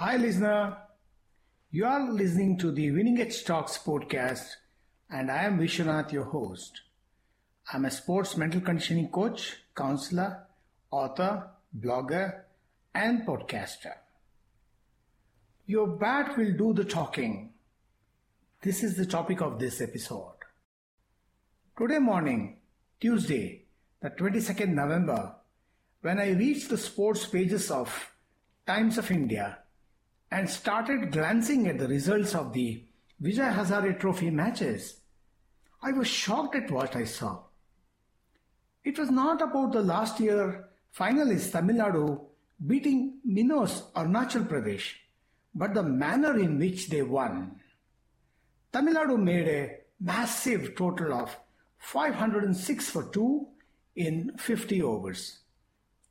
[0.00, 0.78] Hi, listener.
[1.70, 4.46] You are listening to the Winning Edge Talks podcast,
[5.10, 6.80] and I am Vishwanath, your host.
[7.70, 10.46] I'm a sports mental conditioning coach, counselor,
[10.90, 12.44] author, blogger,
[12.94, 13.92] and podcaster.
[15.66, 17.52] Your bat will do the talking.
[18.62, 20.38] This is the topic of this episode.
[21.76, 22.56] Today morning,
[22.98, 23.64] Tuesday,
[24.00, 25.34] the 22nd November,
[26.00, 28.14] when I reached the sports pages of
[28.66, 29.58] Times of India
[30.30, 32.84] and started glancing at the results of the
[33.22, 35.00] Vijay Hazare Trophy matches,
[35.82, 37.40] I was shocked at what I saw.
[38.84, 42.20] It was not about the last year finalist Tamil Nadu
[42.66, 44.92] beating Minos or Arunachal Pradesh,
[45.54, 47.56] but the manner in which they won.
[48.72, 51.36] Tamil Nadu made a massive total of
[51.78, 53.46] 506 for 2
[53.96, 55.40] in 50 overs.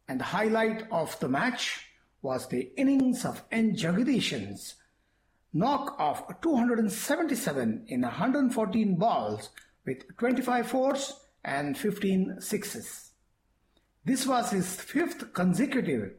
[0.08, 1.89] And the highlight of the match
[2.22, 3.76] was the innings of N.
[3.76, 4.76] Jagadeesan's
[5.54, 9.50] knock of 277 in 114 balls
[9.86, 13.12] with 25 fours and 15 sixes.
[14.06, 16.14] This was his fifth consecutive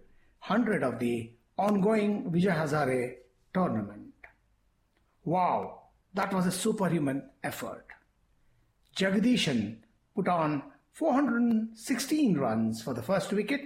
[0.47, 3.17] 100 of the ongoing Vijay Hazare
[3.53, 4.13] tournament.
[5.25, 5.83] Wow,
[6.15, 7.87] that was a superhuman effort.
[8.97, 9.77] Jagadeesan
[10.15, 10.63] put on
[10.93, 13.61] 416 runs for the first wicket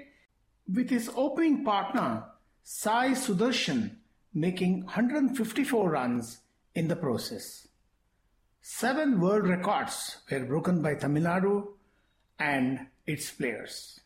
[0.73, 2.25] with his opening partner
[2.62, 3.97] Sai Sudharsan
[4.33, 6.39] making 154 runs
[6.75, 7.69] in the process.
[8.62, 11.69] Seven world records were broken by Tamil Nadu
[12.39, 14.01] and its players.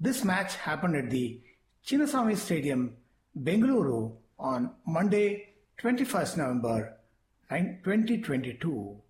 [0.00, 1.40] This match happened at the
[1.86, 2.96] Chinnaswamy Stadium,
[3.40, 6.96] Bengaluru on Monday, 21st November
[7.50, 9.00] 2022.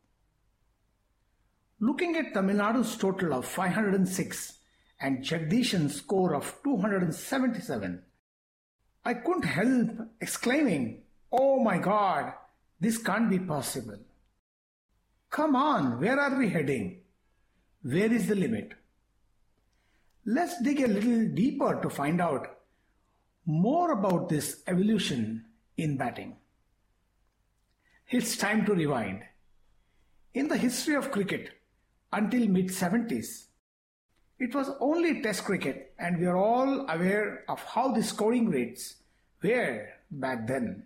[1.80, 4.57] Looking at Tamil Nadu's total of 506
[5.00, 8.02] and Jagadeesan's score of 277,
[9.04, 12.32] I couldn't help exclaiming, Oh my god,
[12.80, 13.98] this can't be possible.
[15.30, 17.02] Come on, where are we heading?
[17.82, 18.72] Where is the limit?
[20.24, 22.58] Let's dig a little deeper to find out
[23.46, 25.44] more about this evolution
[25.76, 26.36] in batting.
[28.10, 29.22] It's time to rewind.
[30.34, 31.50] In the history of cricket,
[32.12, 33.47] until mid 70s.
[34.38, 38.96] It was only test cricket and we are all aware of how the scoring rates
[39.42, 40.84] were back then.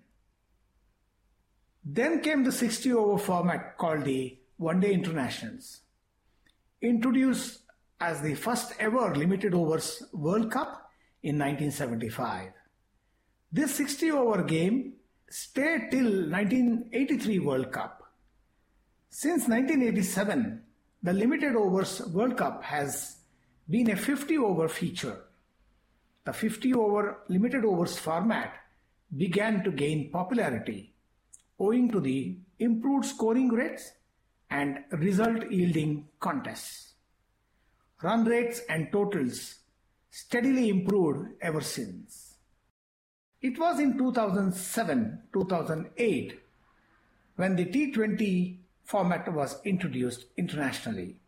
[1.84, 5.80] Then came the 60 over format called the One Day Internationals.
[6.80, 7.60] Introduced
[8.00, 10.90] as the first ever limited overs World Cup
[11.22, 12.52] in 1975.
[13.52, 14.94] This 60 over game
[15.28, 18.02] stayed till 1983 World Cup.
[19.10, 20.62] Since 1987,
[21.02, 23.16] the limited overs World Cup has
[23.68, 25.24] been a 50 over feature.
[26.24, 28.54] The 50 over limited overs format
[29.16, 30.92] began to gain popularity
[31.58, 33.92] owing to the improved scoring rates
[34.50, 36.94] and result yielding contests.
[38.02, 39.60] Run rates and totals
[40.10, 42.34] steadily improved ever since.
[43.40, 46.40] It was in 2007 2008
[47.36, 51.21] when the T20 format was introduced internationally.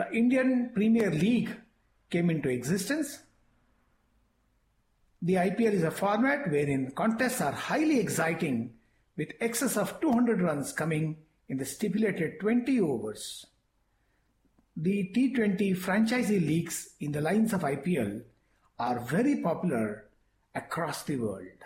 [0.00, 1.54] The Indian Premier League
[2.08, 3.18] came into existence.
[5.20, 8.72] The IPL is a format wherein contests are highly exciting
[9.18, 11.18] with excess of 200 runs coming
[11.50, 13.44] in the stipulated 20 overs.
[14.74, 18.22] The T20 franchisee leagues in the lines of IPL
[18.78, 20.06] are very popular
[20.54, 21.60] across the world.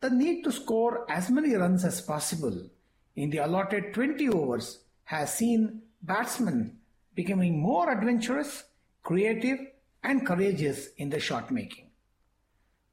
[0.00, 2.68] The need to score as many runs as possible
[3.14, 6.80] in the allotted 20 overs has seen batsmen
[7.16, 8.62] becoming more adventurous,
[9.02, 9.58] creative,
[10.04, 11.90] and courageous in the shot making.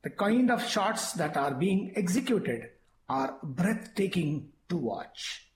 [0.02, 2.70] The kind of shots that are being executed
[3.08, 5.50] are breathtaking to watch.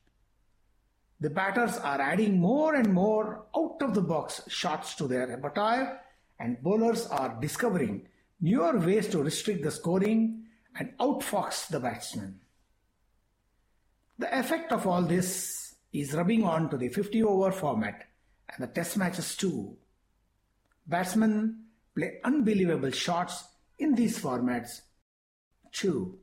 [1.19, 6.01] The batters are adding more and more out of the box shots to their repertoire,
[6.39, 8.07] and bowlers are discovering
[8.39, 10.43] newer ways to restrict the scoring
[10.77, 12.39] and outfox the batsman.
[14.19, 18.03] The effect of all this is rubbing on to the 50 over format
[18.49, 19.77] and the test matches too.
[20.85, 21.65] Batsmen
[21.95, 23.45] play unbelievable shots
[23.77, 24.81] in these formats
[25.71, 26.17] too.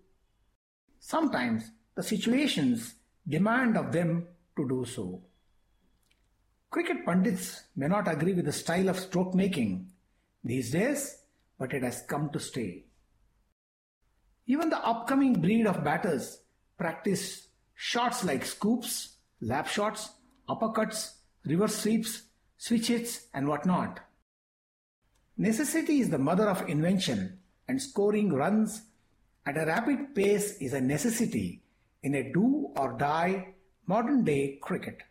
[1.01, 2.95] Sometimes the situations
[3.29, 4.27] demand of them
[4.57, 5.23] to do so.
[6.71, 9.91] Cricket pundits may not agree with the style of stroke making
[10.43, 11.19] these days,
[11.59, 12.85] but it has come to stay.
[14.47, 16.41] Even the upcoming breed of batters
[16.77, 20.11] practice Shots like scoops, lap shots,
[20.49, 21.15] uppercuts,
[21.45, 22.23] reverse sweeps,
[22.57, 24.01] switch hits, and whatnot.
[25.37, 27.39] Necessity is the mother of invention,
[27.69, 28.83] and scoring runs
[29.47, 31.63] at a rapid pace is a necessity
[32.03, 33.55] in a do or die
[33.87, 35.03] modern day cricket.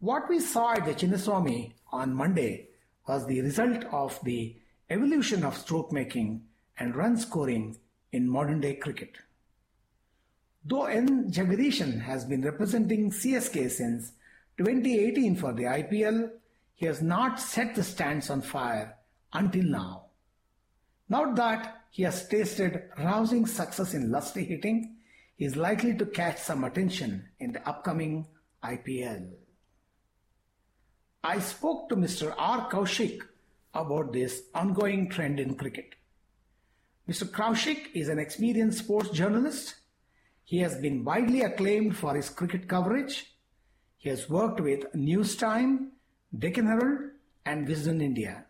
[0.00, 2.68] What we saw at the Chinnaswamy on Monday
[3.08, 4.56] was the result of the
[4.90, 6.42] evolution of stroke making
[6.78, 7.78] and run scoring
[8.12, 9.16] in modern day cricket.
[10.64, 11.30] Though N.
[11.30, 14.12] Jagadeesan has been representing CSK since
[14.58, 16.30] 2018 for the IPL,
[16.74, 18.96] he has not set the stands on fire
[19.32, 20.06] until now.
[21.08, 24.96] Now that he has tasted rousing success in lusty hitting,
[25.36, 28.26] he is likely to catch some attention in the upcoming
[28.64, 29.30] IPL.
[31.22, 32.34] I spoke to Mr.
[32.36, 32.70] R.
[32.70, 33.20] Kaushik
[33.74, 35.94] about this ongoing trend in cricket.
[37.08, 37.24] Mr.
[37.24, 39.76] Kaushik is an experienced sports journalist.
[40.44, 43.35] He has been widely acclaimed for his cricket coverage.
[44.06, 45.90] He has worked with News Time,
[46.38, 47.10] Deccan Herald,
[47.44, 48.44] and Wisden India.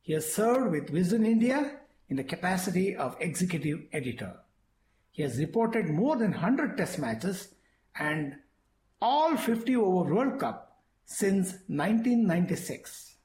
[0.00, 4.36] He has served with Wisden India in the capacity of executive editor.
[5.10, 7.48] He has reported more than 100 test matches
[7.94, 8.36] and
[9.02, 13.16] all 50 over World Cup since 1996.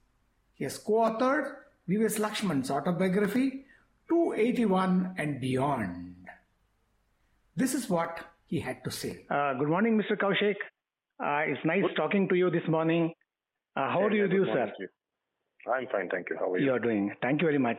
[0.56, 1.54] He has co-authored
[1.88, 2.20] V.S.
[2.20, 3.64] Laxman's autobiography
[4.10, 6.16] 281 and beyond.
[7.56, 9.26] This is what he had to say.
[9.30, 10.18] Uh, good morning, Mr.
[10.18, 10.58] Kaushik.
[11.18, 11.96] Uh, it's nice good.
[11.96, 13.14] talking to you this morning.
[13.76, 14.72] Uh, how yeah, do you do, sir?
[14.80, 14.88] You.
[15.72, 16.36] I'm fine, thank you.
[16.38, 16.66] How are you?
[16.66, 17.14] You are doing.
[17.22, 17.78] Thank you very much.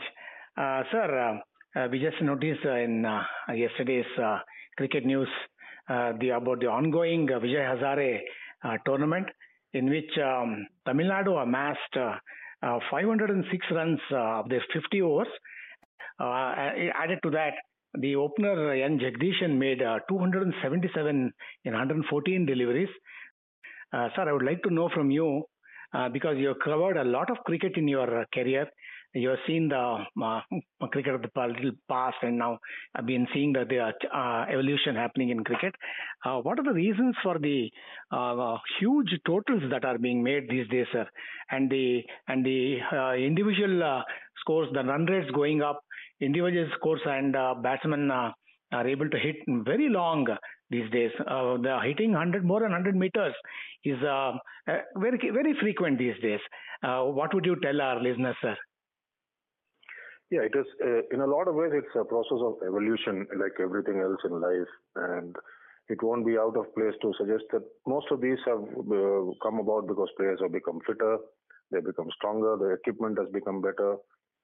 [0.57, 1.41] Uh, sir,
[1.77, 3.05] uh, uh, we just noticed in
[3.55, 4.07] yesterday's
[4.79, 5.29] cricket news
[5.89, 8.21] the about the ongoing Vijay Hazare
[8.87, 9.27] tournament
[9.75, 12.21] in which um, Tamil Nadu amassed
[12.91, 15.29] 506 runs of their 50 overs.
[16.19, 17.53] added to that,
[17.99, 18.99] the opener N.
[18.99, 21.33] Jagadeesan made 277
[21.65, 22.89] in 114 deliveries.
[23.93, 25.45] Sir, I would like to know from you
[25.95, 28.67] uh, because you have covered a lot of cricket in your uh, career.
[29.15, 30.41] You have seen the uh,
[30.93, 32.59] cricket of the past, and now
[32.95, 33.79] I've been seeing the, the
[34.15, 35.75] uh, evolution happening in cricket.
[36.25, 37.71] Uh, what are the reasons for the
[38.79, 41.07] huge totals that are being made these days, sir?
[41.51, 42.79] And the and the
[43.17, 44.03] individual
[44.41, 45.81] scores, the run rates going up,
[46.21, 50.27] individual scores, and batsmen are able to hit very long
[50.71, 51.11] these days.
[51.21, 53.35] Uh, the hitting 100 more than 100 meters
[53.85, 54.33] is uh,
[54.69, 56.41] uh, very very frequent these days.
[56.83, 58.57] Uh, what would you tell our listeners, sir?
[60.31, 60.67] Yeah, it is.
[60.83, 64.41] Uh, in a lot of ways, it's a process of evolution, like everything else in
[64.41, 65.37] life, and
[65.89, 69.61] it won't be out of place to suggest that most of these have uh, come
[69.61, 71.19] about because players have become fitter,
[71.71, 73.97] they become stronger, the equipment has become better.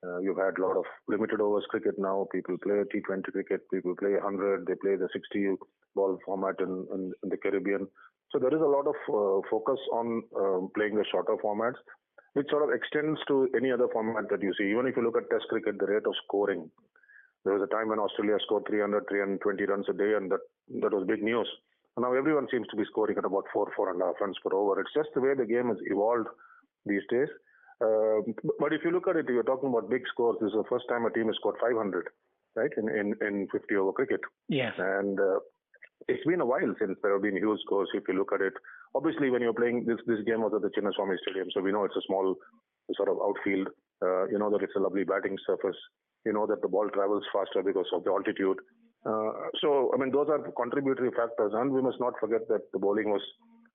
[0.05, 2.27] Uh, you've had a lot of limited overs cricket now.
[2.33, 3.61] People play T20 cricket.
[3.73, 4.67] People play 100.
[4.67, 5.55] They play the 60
[5.95, 7.87] ball format in, in, in the Caribbean.
[8.33, 11.79] So there is a lot of uh, focus on uh, playing the shorter formats,
[12.33, 14.71] which sort of extends to any other format that you see.
[14.71, 16.69] Even if you look at Test cricket, the rate of scoring.
[17.45, 20.41] There was a time when Australia scored 300, 320 runs a day, and that
[20.81, 21.49] that was big news.
[21.99, 24.55] Now everyone seems to be scoring at about four, four and a half runs per
[24.55, 24.81] over.
[24.81, 26.29] It's just the way the game has evolved
[26.87, 27.29] these days.
[27.83, 28.23] Uh,
[28.61, 30.37] but if you look at it, you're talking about big scores.
[30.41, 32.09] This is the first time a team has scored 500,
[32.55, 34.21] right, in, in, in 50 over cricket.
[34.49, 34.75] Yes.
[34.79, 35.41] And uh,
[36.09, 37.89] it's been a while since there have been huge scores.
[37.95, 38.55] If you look at it,
[38.95, 41.85] obviously when you're playing this this game was at the Chinnaswamy Stadium, so we know
[41.85, 42.35] it's a small
[42.95, 43.69] sort of outfield.
[44.03, 45.77] Uh, you know that it's a lovely batting surface.
[46.25, 48.59] You know that the ball travels faster because of the altitude.
[49.07, 52.79] Uh, so I mean those are contributory factors, and we must not forget that the
[52.79, 53.23] bowling was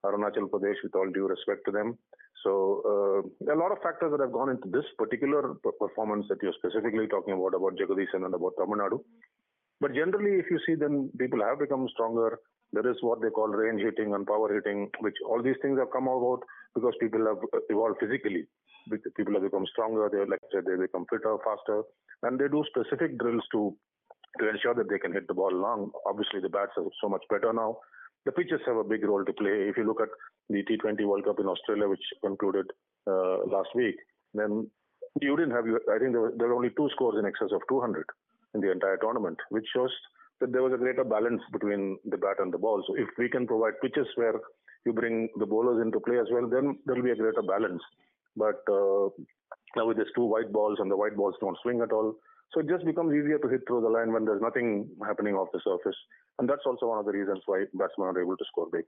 [0.06, 1.98] Arunachal Pradesh, with all due respect to them.
[2.44, 6.54] So uh, a lot of factors that have gone into this particular performance that you're
[6.54, 9.00] specifically talking about, about Jagadeesan and about Tamil Nadu.
[9.82, 12.40] But generally, if you see, then people have become stronger.
[12.74, 15.92] There is what they call range hitting and power hitting, which all these things have
[15.92, 16.42] come about
[16.76, 17.38] because people have
[17.70, 18.46] evolved physically.
[19.16, 20.10] People have become stronger.
[20.12, 21.84] They, are like I said, they become fitter, faster,
[22.24, 23.76] and they do specific drills to
[24.40, 25.92] to ensure that they can hit the ball long.
[26.06, 27.78] Obviously, the bats are so much better now
[28.28, 29.56] the pitches have a big role to play.
[29.72, 30.10] If you look at
[30.50, 32.66] the T20 World Cup in Australia, which concluded
[33.08, 33.96] uh, last week,
[34.34, 34.70] then
[35.22, 37.62] you didn't have, I think there were, there were only two scores in excess of
[37.70, 38.04] 200
[38.54, 39.94] in the entire tournament, which shows
[40.42, 42.84] that there was a greater balance between the bat and the ball.
[42.86, 44.36] So if we can provide pitches where
[44.86, 47.82] you bring the bowlers into play as well, then there will be a greater balance.
[48.36, 49.08] But uh,
[49.76, 52.14] now with these two white balls and the white balls don't swing at all,
[52.54, 55.50] so it just becomes easier to hit through the line when there's nothing happening off
[55.54, 55.98] the surface.
[56.40, 58.86] And that's also one of the reasons why batsmen are able to score big.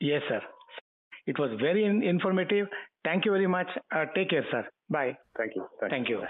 [0.00, 0.40] Yes, sir.
[1.26, 2.68] It was very informative.
[3.04, 3.66] Thank you very much.
[3.94, 4.66] Uh, take care, sir.
[4.88, 5.18] Bye.
[5.36, 5.66] Thank you.
[5.80, 6.22] Thank, Thank you.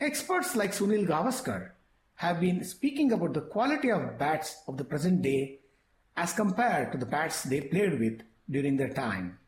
[0.00, 1.70] Experts like Sunil Gavaskar
[2.16, 5.58] have been speaking about the quality of bats of the present day
[6.16, 9.38] as compared to the bats they played with during their time.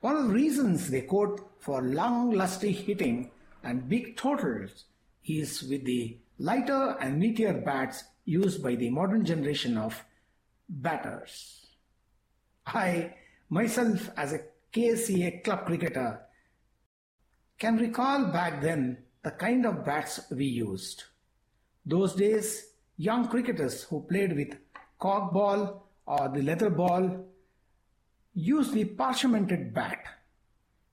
[0.00, 3.30] One of the reasons they quote for long, lusty hitting
[3.62, 4.84] and big totals
[5.24, 10.04] is with the lighter and meatier bats used by the modern generation of
[10.68, 11.66] batters.
[12.66, 13.14] I,
[13.48, 14.40] myself, as a
[14.72, 16.20] KCA club cricketer,
[17.58, 21.04] can recall back then the kind of bats we used.
[21.86, 24.58] Those days, young cricketers who played with
[24.98, 27.24] cork ball or the leather ball
[28.34, 30.04] used the parchmented bat.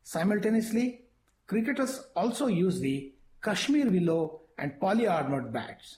[0.03, 1.01] Simultaneously,
[1.47, 3.11] cricketers also used the
[3.43, 5.97] Kashmir willow and polyarmored bats.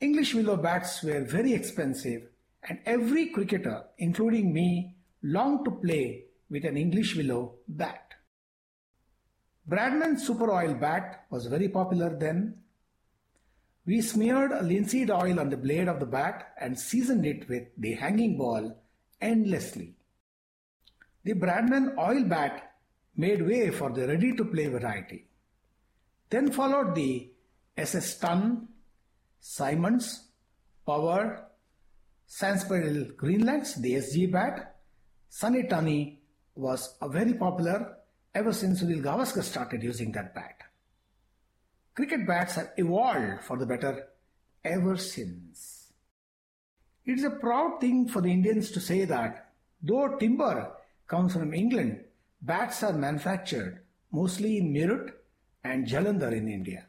[0.00, 2.28] English willow bats were very expensive
[2.68, 8.14] and every cricketer, including me, longed to play with an English willow bat.
[9.68, 12.58] Bradman's Super Oil bat was very popular then.
[13.86, 17.94] We smeared linseed oil on the blade of the bat and seasoned it with the
[17.94, 18.76] hanging ball
[19.20, 19.94] endlessly.
[21.24, 22.74] The Bradman oil bat
[23.16, 25.26] made way for the ready to play variety.
[26.30, 27.30] Then followed the
[27.76, 28.68] SS Ton,
[29.48, 30.24] Simons,
[30.84, 31.46] Power,
[32.28, 34.74] Sanspareils Greenlands, the SG bat,
[35.28, 36.18] Sunny
[36.56, 37.96] was a very popular
[38.34, 40.62] ever since Sunil Gavaskar started using that bat.
[41.94, 44.08] Cricket bats have evolved for the better
[44.64, 45.92] ever since.
[47.04, 50.72] It is a proud thing for the Indians to say that though timber
[51.06, 52.00] comes from England,
[52.42, 55.12] bats are manufactured mostly in Meerut
[55.62, 56.86] and Jalandhar in India.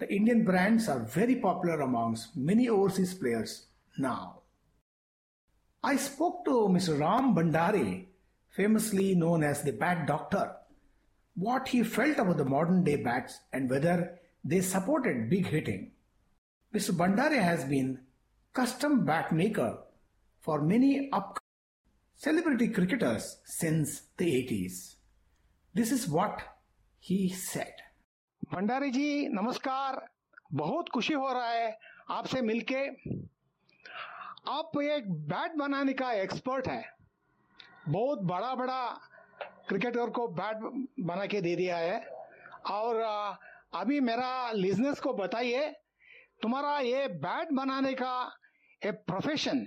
[0.00, 3.66] The Indian brands are very popular amongst many overseas players
[3.98, 4.40] now.
[5.84, 6.98] I spoke to Mr.
[6.98, 8.06] Ram Bhandari,
[8.48, 10.56] famously known as the Bat Doctor,
[11.34, 15.92] what he felt about the modern day bats and whether they supported big hitting.
[16.74, 16.92] Mr.
[16.92, 18.00] Bhandari has been
[18.54, 19.80] custom bat maker
[20.40, 21.38] for many up
[22.16, 24.94] celebrity cricketers since the 80s.
[25.74, 26.40] This is what
[26.98, 27.74] he said.
[28.52, 30.10] Bhandari जी, नमस्कार।
[30.52, 31.78] बहुत खुशी हो रहा है
[32.10, 32.86] आपसे मिलके।
[34.50, 36.96] आप एक बैट बनाने का एक्सपर्ट है।
[37.88, 39.00] बहुत बड़ा बड़ा
[39.68, 40.56] क्रिकेटर को बैट
[41.00, 42.00] बना के दे दिया है।
[42.70, 42.96] और
[43.74, 45.70] अभी मेरा लिजनेस को बताइए,
[46.42, 48.32] तुम्हारा ये बैट बनाने का
[48.86, 49.64] एक प्रोफेशन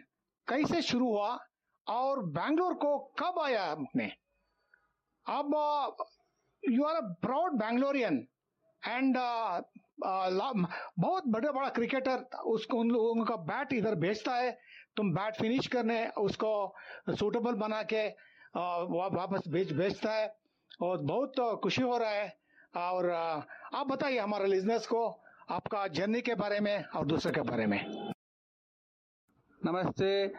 [0.48, 1.40] कैसे शुरू हुआ
[1.88, 4.12] और बैंगलोर को कब आया आपने?
[5.28, 5.96] अब
[6.70, 8.28] you are a proud Bangalorean
[8.88, 9.18] and
[11.00, 14.52] बहुत बड़े बड़ा क्रिकेटर उसको उन लोगों का बैट इधर भेजता है।
[14.96, 16.75] तुम बैट फिनिश करने, उसको
[17.10, 18.08] सूटेबल बना के
[18.58, 20.36] वापस भेज, भेजता है।
[20.82, 22.38] और बहुत खुशी हो रहा है।
[22.78, 23.10] और
[23.75, 25.08] आप बताइए हमारे लिजनेस को
[25.52, 27.80] आपका जर्नी के बारे में और दूसरे के बारे में।
[29.66, 30.34] नमस्ते,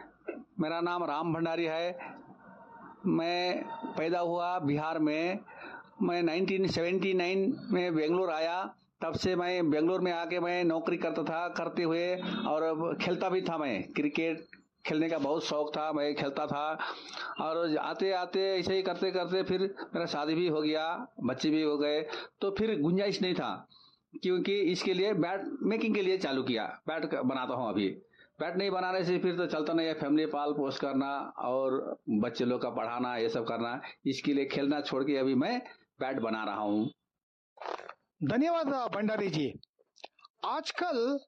[0.59, 1.97] मेरा नाम राम भंडारी है।
[3.07, 3.63] मैं
[3.97, 5.39] पैदा हुआ बिहार में
[5.97, 8.63] मैं 1979 में बेंगलोर आया,
[9.01, 12.15] तब से मैं बेंगलोर में आके मैं नौकरी करता था, करते हुए
[12.47, 14.45] और खेलता भी था मैं। क्रिकेट
[14.85, 16.77] खेलने का बहुत शौक था, मैं खेलता था।
[17.41, 21.61] और आते आते, ऐसे ही करते करते फिर मेरा शादी भी हो गया, बच्चे भी
[21.61, 22.01] हो गए
[22.41, 23.67] तो फिर गुंजाइश नहीं था,
[24.23, 27.87] क्योंकि इसके लिए बैट, मेकिंग के लिए चालू किया, बैट बनाता हूँ अभी।
[28.39, 31.09] बैट नहीं बनाने से फिर तो चलता नहीं है, फैमिली पाल पोस्ट करना
[31.39, 35.61] और बच्चे लोग का पढ़ाना, ये सब करना, इसके लिए खेलना छोड़ के अभी मैं
[35.99, 36.89] बैट बना रहा हूँ।
[38.23, 39.53] धन्यवाद, भंडारी जी।
[40.45, 41.19] आजकल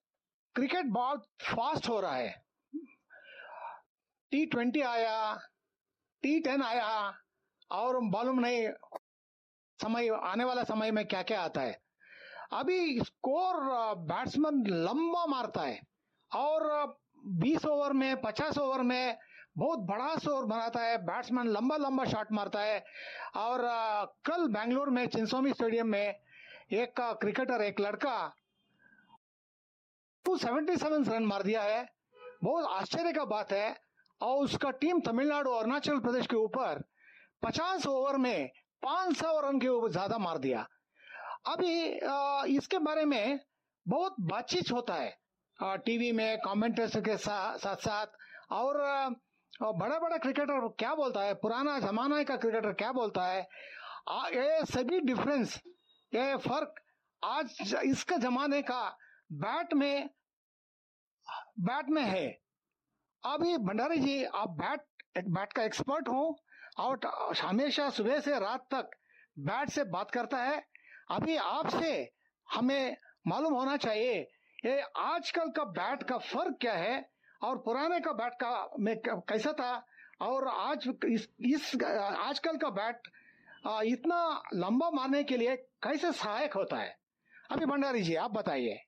[0.56, 2.44] क्रिकेट बहुत फास्ट हो रहा है।
[4.32, 5.36] टी ट्वेंटी आया
[6.24, 7.14] टी टेन आया,
[7.72, 8.68] और मालूम नहीं
[9.80, 11.80] समय, आने वाला समय में क्या क्या आता है।
[12.54, 13.56] अभी स्कोर
[13.96, 15.80] बैट्समैन लंबा मारता है,
[16.32, 16.98] और
[17.42, 19.18] 20 ओवर में 50 ओवर में
[19.58, 22.84] बहुत बड़ा स्कोर बनाता है बैट्समैन लंबा लंबा शॉट मारता है
[23.38, 23.62] और
[24.26, 26.16] कल बेंगलोर में चिंसोमी स्टेडियम में
[26.74, 28.18] एक क्रिकेटर एक लड़का
[30.26, 31.86] 277 रन मार दिया है।
[32.44, 33.76] बहुत आश्चर्य का बात है
[34.22, 36.84] और उसका टीम तमिलनाडु और अरुणाचल प्रदेश के ऊपर
[37.46, 38.50] 50 ओवर में
[38.84, 40.68] 500 रन के ऊपर ज़्यादा मार दिया।
[41.48, 43.40] अभी इसके बारे में
[43.86, 48.08] बहुत बातचीत होता है टीवी में कमेंटर्स के साथ, साथ
[48.52, 49.16] और
[49.60, 51.34] बड़ा बड़ा क्रिकेटर क्या बोलता है?
[51.36, 53.42] पुराना जमाना का क्रिकेटर क्या बोलता है?
[54.34, 55.56] ये सभी डिफरेंस
[56.12, 56.76] ये फ़र्क
[57.24, 58.82] आज इसका जमाने का
[59.34, 60.10] बैट में
[61.60, 62.28] बैट में है।
[63.24, 64.82] अभी भंडारी जी, आप बैट
[65.18, 66.40] बैट का एक्सपर्ट हो
[66.80, 67.00] और
[67.42, 68.90] हमेशा सुबह से रात तक
[69.40, 70.64] बैट से बात करता है।
[71.12, 71.92] अभी आपसे
[72.48, 72.98] हमें
[73.28, 74.20] मालूम होना चाहिए,
[74.66, 77.17] ये आजकल का बैट का फ़र्क क्या है?
[77.42, 79.86] और पुराने का बैट का में कैसा था?
[80.22, 83.08] और आज इस, इस आजकल का बैट
[83.86, 86.98] इतना लंबा मारने के लिए कैसे सहायक होता है?
[87.52, 88.84] अभी भंडारी जी आप बताइए।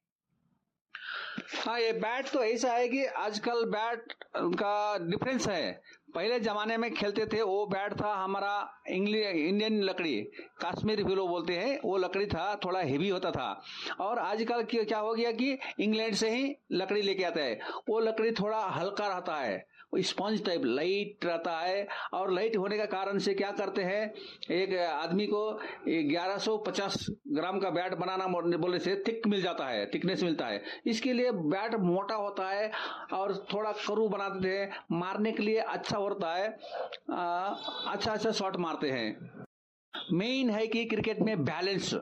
[1.57, 5.81] हाँ ये बैट तो ऐसा है कि आजकल बैट का डिफरेंस है।
[6.15, 10.21] पहले जमाने में खेलते थे, वो बैट था हमारा इंग्लिश इंडियन लकड़ी,
[10.65, 13.61] कश्मीर लोग बोलते हैं, वो लकड़ी था, थोड़ा हेवी होता था।
[13.99, 18.31] और आजकल क्या हो गया कि इंग्लैंड से ही लकड़ी लेके आता है। वो लकड़ी
[18.31, 23.33] थोड़ा हल्का रहता है। स्पंज टाइप लाइट रहता है और लाइट होने का कारण से
[23.33, 24.13] क्या करते हैं
[24.51, 25.41] एक आदमी को
[25.89, 31.13] 1150 ग्राम का बैट बनाना बोलने से थिक मिल जाता है थिकनेस मिलता है। इसके
[31.13, 32.71] लिए बैट मोटा होता है
[33.13, 36.47] और थोड़ा करू बनाते हैं मारने के लिए अच्छा होता है
[37.11, 37.47] आ,
[37.87, 39.45] अच्छा अच्छा शॉट मारते हैं।
[40.13, 41.93] मेन है कि क्रिकेट में बैलेंस।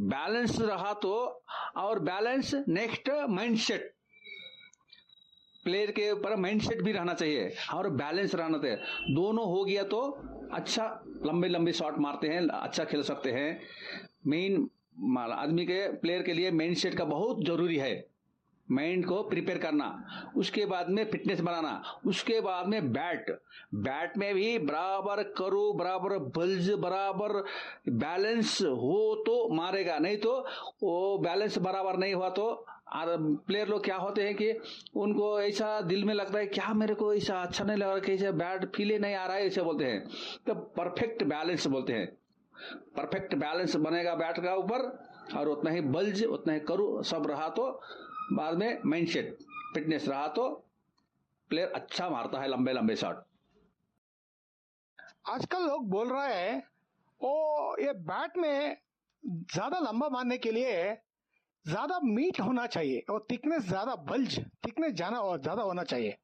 [0.00, 1.42] बैलेंस रहा तो
[1.76, 3.92] और balance next mindset
[5.64, 8.76] player के ऊपर माइंडसेट भी रहना चाहिए और बैलेंस रहना चाहिए।
[9.14, 10.00] दोनों हो गया तो
[10.52, 10.86] अच्छा
[11.26, 13.60] लंबे लंबे शॉट मारते हैं अच्छा खेल सकते हैं।
[14.26, 14.68] मेन
[15.32, 17.94] आदमी के प्लेयर के लिए माइंड सेट का बहुत ज़रूरी है।
[18.68, 19.86] माइंड को प्रिपेयर करना,
[20.36, 23.30] उसके बाद में फिटनेस बनाना, उसके बाद में बैट
[23.76, 27.32] बैट में भी बराबर करो, बराबर बल्ज बराबर
[27.88, 30.38] बैलेंस हो तो मारेगा, नहीं तो
[30.82, 34.50] वो बैलेंस बराबर नहीं हुआ तो प्लेयर लोग क्या होते हैं कि
[34.96, 38.12] उनको ऐसा दिल में लगता है, क्या मेरे को ऐसा अच्छा नहीं लग रहा कि
[38.14, 39.46] ऐसा बैड फील ही नहीं आ रहा है?
[39.46, 40.04] ऐसे बोलते हैं।
[40.46, 42.06] तो परफेक्ट बैलेंस बोलते हैं।
[42.96, 44.82] परफेक्ट बैलेंस बनेगा बैट का ऊपर
[45.36, 47.70] और उतना ही बल्ज उतना ही करू, सब रहा तो
[48.32, 49.36] बाद में माइंड सेट
[49.74, 50.48] फिटनेस रहा तो
[51.50, 53.24] प्लेयर अच्छा मारता है लंबे लंबे शॉट
[55.28, 56.62] आजकल लोग बोल रहे हैं,
[57.20, 58.76] ओ, ये बैट में
[59.22, 60.96] ज़्यादा लंबा मारने के लिए
[61.66, 66.16] ज़्यादा मीट होना चाहिए और थिकनेस ज़्यादा बल्ज थिकनेस जाना और ज़्यादा होना चाहिए।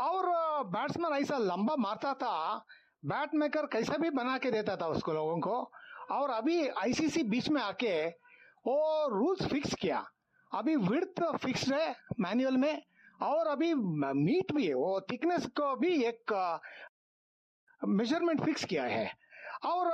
[0.00, 0.26] और
[0.66, 2.64] बैट्समैन ऐसा लंबा मारता था
[3.04, 5.70] बैट मेकर कैसा भी बना के देता था उसको लोगों को।
[6.10, 8.06] और अभी आईसीसी बीच में आके
[8.66, 10.04] वो रूल्स फिक्स किया।
[10.50, 12.82] अभी विर्थ फिक्स है मैनुअल में,
[13.22, 16.32] और अभी मीट भी है, वो थिकनेस को भी एक
[17.80, 19.10] मेज़रमेंट फिक्स किया है।
[19.64, 19.90] और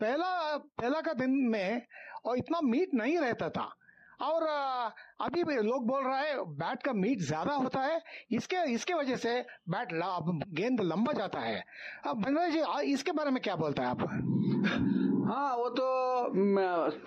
[0.00, 1.82] पहला पहला का दिन में
[2.24, 3.70] और इतना मीट नहीं रहता था।
[4.22, 4.42] और
[5.20, 8.00] अभी भी लोग बोल रहा है, बैट का मीट ज़्यादा होता है।
[8.32, 9.88] इसके इसके वजह से बैट
[10.54, 11.62] गेंद लंबा जाता है।
[12.06, 14.02] अब भंडारी जी इसके बारे में क्या बोलता है आप?
[15.26, 15.86] हाँ वो तो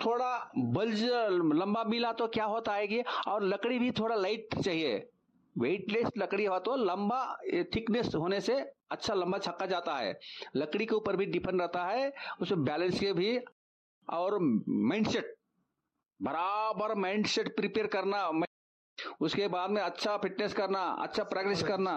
[0.04, 1.02] थोड़ा बल्ज,
[1.54, 4.96] लंबा मिला तो क्या होता है कि, और लकड़ी भी थोड़ा लाइट चाहिए।
[5.56, 7.20] वेटलेस लकड़ी हो तो लंबा
[7.74, 8.54] थिकनेस होने से
[8.90, 10.18] अच्छा लंबा छक्का जाता है।
[10.56, 13.38] लकड़ी के ऊपर भी डिपेंड रहता है, उसमें बैलेंस के भी
[14.08, 15.34] और माइंडसेट
[16.20, 18.30] बराबर माइंडसेट प्रिपेयर करना,
[19.20, 21.96] उसके बाद में अच्छा फिटनेस करना अच्छा प्रैक्टिस करना,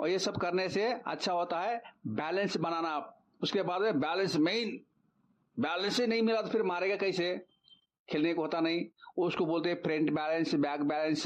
[0.00, 2.96] और ये सब करने से अच्छा होता है बैलेंस बनाना।
[3.42, 4.80] उसके बाद में बैलेंस मेन
[5.56, 7.36] बैलेंस ही नहीं मिला तो फिर मारेगा कैसे?
[8.08, 8.84] खेलने को होता नहीं।
[9.16, 11.22] उसको बोलते हैं front balance, back balance,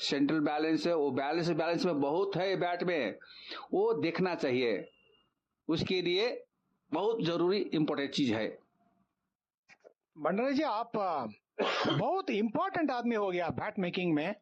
[0.00, 3.18] central balance, वो बैलेंस बैलेंस में बहुत है बैट में।
[3.72, 4.90] वो देखना चाहिए।
[5.68, 6.44] उसके लिए
[6.92, 8.46] बहुत ज़रूरी इंपॉर्टेंट चीज़ है।
[10.18, 10.90] भंडारी जी, आप
[11.88, 14.34] बहुत इंपॉर्टेंट आदमी हो गया बैट मेकिंग में।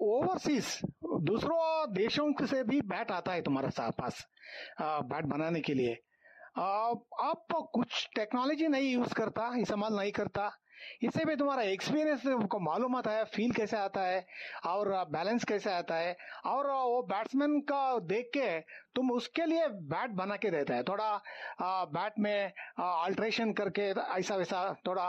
[0.00, 0.80] ओवरसीज,
[1.22, 4.26] दूसरों देशों से भी बैट आता है तुम्हारे पास
[4.82, 5.94] बैट बनाने के लिए।
[6.58, 10.50] आप कुछ टेक्नोलॉजी नहीं यूज़ करता, इस्तेमाल नहीं करता
[11.02, 14.24] इससे भी तुम्हारा एक्सपीरियंस को मालूम आता है फील कैसे आता है,
[14.66, 16.16] और बैलेंस कैसे आता है।
[16.46, 18.48] और वो बैट्समैन का देख के
[18.94, 21.04] तुम उसके लिए बैट बना के देता है। थोड़ा
[21.60, 23.82] आ, बैट में अल्ट्रेशन करके
[24.18, 25.04] ऐसा वैसा थोड़ा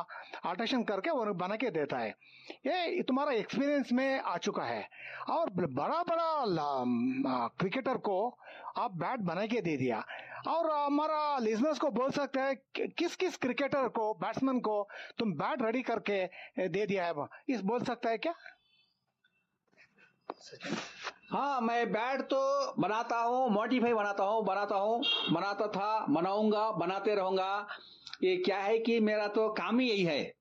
[0.46, 2.10] अल्ट्रेशन करके वो बना के देता है।
[2.68, 4.88] ये तुम्हारा एक्सपीरियंस में आ चुका है।
[5.30, 8.18] और बड़ा बड़ा क्रिकेटर को
[8.78, 10.04] आप बैट बना के दे दिया।
[10.48, 15.62] और हमारा लिजनर्स को बोल सकते हैं किस किस क्रिकेटर को बैट्समैन को तुम बैट
[15.62, 16.26] रेडी करके
[16.68, 18.34] दे दिया है। इस बोल सकता है क्या?
[21.34, 22.40] हाँ मैं बैट तो
[22.80, 25.00] बनाता हूँ मॉडिफाई बनाता हूँ बनाता हूँ,
[25.32, 27.68] बनाता था, बनाऊँगा, बनाते रहूँगा।
[28.24, 30.34] ये क्या है कि मेरा तो काम ही यही है।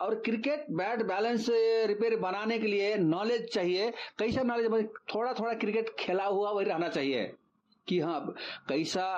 [0.00, 1.46] और क्रिकेट बैट बैलेंस
[1.86, 6.88] रिपेयर बनाने के लिए नॉलेज चाहिए। कैसा नॉलेज थोड़ा थोड़ा क्रिकेट खेला हुआ वही रहना
[6.88, 7.24] चाहिए
[7.86, 8.20] कि हाँ
[8.68, 9.08] कैसा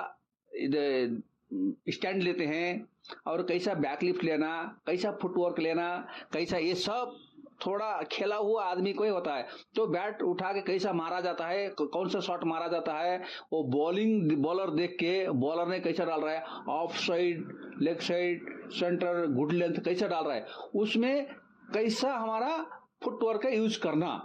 [1.89, 2.87] स्टैंड लेते हैं
[3.27, 5.87] और कैसा बैकलिफ्ट लेना, कैसा फुटवर्क लेना,
[6.33, 7.17] कैसा ये सब
[7.61, 11.47] थोड़ा खेला हुआ आदमी को ही होता है। तो बैट उठा के कैसा मारा जाता
[11.47, 13.17] है कौन सा शॉट मारा जाता है,
[13.53, 17.47] वो बॉलिंग, बॉलर देख के, बॉलर ने कैसा डाल रहा है off side
[17.81, 21.25] leg side, centre, good length कैसा डाल रहा है, उसमें
[21.73, 22.57] कैसा हमारा
[23.03, 24.17] फुटवर्क का यूज़ करना।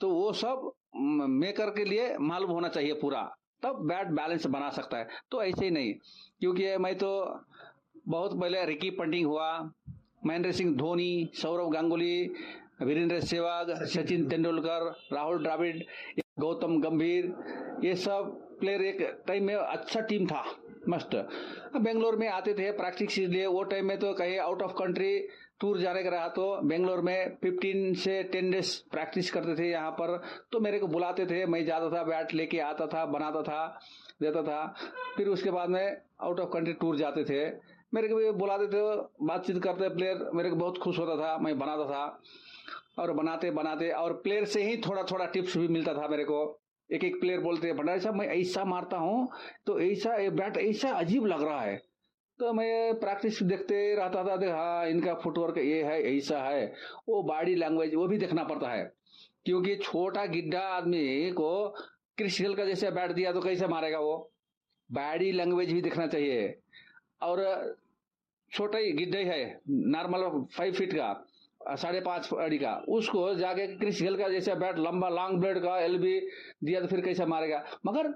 [0.00, 3.22] तो वो सब मेकर के लिए मालूम होना चाहिए पूरा।
[3.62, 5.92] तब बैट बैलेंस बना सकता है। तो ऐसे ही नहीं,
[6.40, 7.08] क्योंकि मैं तो
[8.08, 9.48] बहुत पहले रिकी पंटिंग हुआ
[10.28, 12.30] महेंद्र सिंह धोनी, सौरव गांगुली,
[12.82, 15.84] वीरेंद्र सहवाग, सचिन तेंदुलकर, राहुल द्राविड,
[16.40, 17.32] गौतम गंभीर,
[17.84, 20.44] ये सब प्लेयर एक टाइम में अच्छा टीम था,
[20.88, 21.14] मस्त।
[21.76, 25.18] बेंगलोर में आते थे प्रैक्टिस लिए, वो टाइम में तो कहीं आउट ऑफ़ कंट्री
[25.60, 29.90] टूर जाने का रहा तो बेंगलोर में 15 से 10 डेज़ प्रैक्टिस करते थे यहाँ
[29.90, 30.16] पर
[30.52, 33.80] तो मेरे को बुलाते थे, मैं जाता था बैट लेके आता था, बनाता था,
[34.20, 34.74] देता था।
[35.16, 37.48] फिर उसके बाद में आउट ऑफ़ कंट्री टूर जाते थे।
[37.92, 38.80] मेरे को भी बुलाते थे,
[39.26, 42.20] बातचीत करते प्लेयर मेरे को बहुत खुश होता था, मैं बनाता था।
[42.98, 46.38] और बनाते बनाते, और प्लेयर से ही थोड़ा थोड़ा टिप्स भी मिलता था मेरे को।
[46.90, 49.28] एक एक प्लेयर बोलते भंडारी साहब, मैं ऐसा मारता हूँ
[49.66, 51.76] तो ऐसा बैट ऐसा अजीब लग रहा है।
[52.38, 56.72] तो मैं प्रैक्टिस देखते रहता था हाँ इनका फुटवर्क ये है, ऐसा है।
[57.08, 58.84] वो बॉडी लैंग्वेज वो भी देखना पड़ता है।
[59.44, 61.68] क्योंकि छोटा गिड्ढा आदमी को
[62.18, 64.30] क्रिस्टल का जैसे बैट दिया तो कैसे मारेगा वो?
[64.90, 66.54] बॉडी लैंग्वेज भी देखना चाहिए।
[67.22, 67.76] और
[68.52, 70.22] छोटा ही गिड्ढा है नॉर्मल
[70.56, 75.40] फाइव फीट का, साढ़े पाँच अड़ी का। उसको जाके क्रिस्टल का जैसे बैट लंबा लॉन्ग
[75.40, 76.20] ब्लेड का एल बी
[76.64, 77.64] दिया तो फिर कैसे मारेगा?
[77.86, 78.08] मगर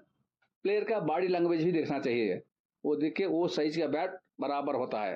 [0.64, 2.40] प्लेयर का बॉडी लैंग्वेज भी देखना चाहिए।
[2.85, 5.14] वो देख के वो साइज़ का बैट बराबर होता है।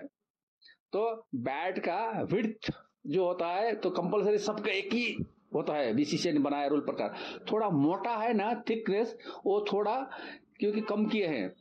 [0.92, 2.70] तो बैट का विड्थ
[3.06, 5.16] जो होता है तो कंपलसरी सबका एक ही
[5.54, 7.14] होता है बीसीसीआई ने बनाया रूल प्रकार।
[7.52, 9.94] थोड़ा मोटा है ना थिकनेस वो थोड़ा,
[10.58, 11.52] क्योंकि कम किए हैं।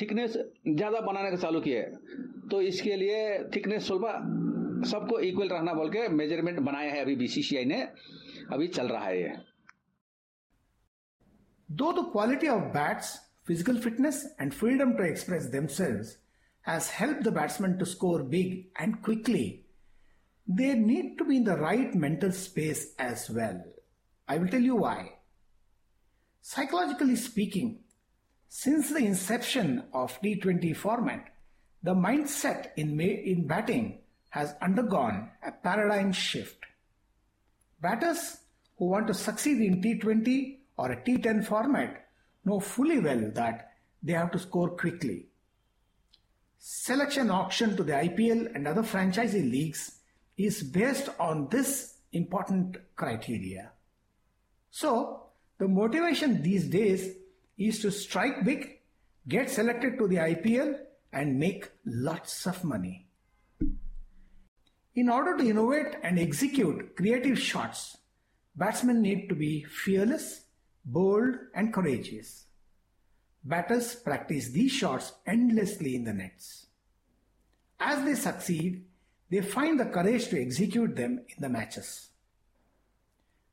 [0.00, 0.36] थिकनेस
[0.68, 3.18] ज़्यादा बनाने का चालू किया है। तो इसके लिए
[3.56, 7.80] थिकनेस सुलभ सबको इक्वल रखना बोल के मेज़रमेंट बनाया है अभी बीसीसीआई ने।
[8.52, 9.32] अभी चल रहा है ये।
[11.68, 13.14] Though the quality of bats
[13.46, 16.16] physical fitness and freedom to express themselves
[16.64, 19.48] has help the batsman to score big and quickly
[20.46, 23.62] they need to be in the right mental space as well
[24.28, 25.04] I will tell you why
[26.44, 27.74] psychologically speaking
[28.48, 31.28] since the inception of T20 format,
[31.82, 33.98] the mindset in, in batting
[34.30, 36.64] has undergone a paradigm shift.
[37.80, 38.38] Batters
[38.78, 42.06] who want to succeed in T20 or a T10 format
[42.44, 45.26] know fully well that they have to score quickly.
[46.58, 50.00] Selection auction to the IPL and other franchisee leagues
[50.36, 53.72] is based on this important criteria.
[54.70, 55.28] So,
[55.58, 57.14] the motivation these days
[57.58, 58.78] is to strike big,
[59.28, 60.78] get selected to the IPL,
[61.12, 63.06] and make lots of money.
[64.94, 67.96] In order to innovate and execute creative shots,
[68.54, 70.46] batsmen need to be fearless
[70.86, 72.46] bold, and courageous.
[73.44, 76.66] Batters practice these shots endlessly in the nets.
[77.78, 78.84] As they succeed,
[79.28, 82.08] they find the courage to execute them in the matches.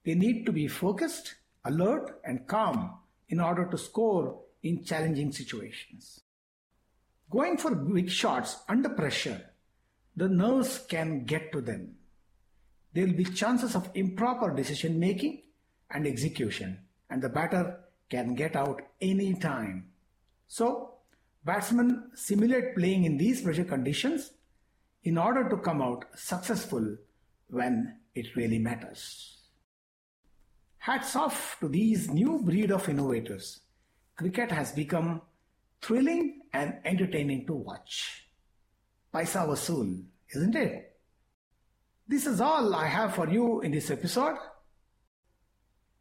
[0.06, 1.36] They need to be focused,
[1.66, 3.00] alert, and calm
[3.34, 4.26] in order to score
[4.62, 6.22] in challenging situations.
[7.32, 9.42] Going for big shots under pressure,
[10.16, 11.96] the nerves can get to them.
[12.94, 15.42] There will be chances of improper decision making
[15.90, 16.78] and execution
[17.10, 19.90] and the batter can get out any time.
[20.48, 20.94] So,
[21.44, 24.32] batsmen simulate playing in these pressure conditions
[25.04, 26.98] in order to come out successful
[27.48, 29.33] when it really matters.
[30.84, 33.62] Hats off to these new breed of innovators.
[34.18, 35.22] Cricket has become
[35.82, 38.26] thrilling and entertaining to watch.
[39.14, 40.04] Paisa Vasool,
[40.36, 40.98] isn't it?
[42.06, 44.36] This is all I have for you in this episode.